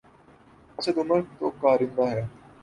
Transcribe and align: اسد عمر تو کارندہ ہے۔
اسد 0.77 0.97
عمر 0.97 1.19
تو 1.39 1.49
کارندہ 1.61 2.05
ہے۔ 2.11 2.23